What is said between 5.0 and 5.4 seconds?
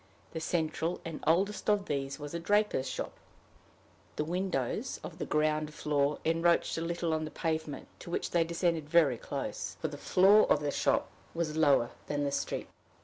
of the